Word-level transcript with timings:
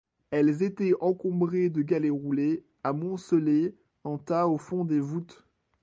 Elles 0.31 0.63
étaient 0.63 0.95
encombrées 0.99 1.69
de 1.69 1.83
galets 1.83 2.09
roulés, 2.11 2.63
amoncelés 2.83 3.75
en 4.03 4.17
tas 4.17 4.47
au 4.47 4.57
fond 4.57 4.83
des 4.83 4.99
voûtes. 4.99 5.45